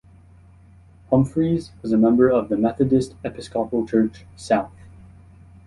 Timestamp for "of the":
2.27-2.57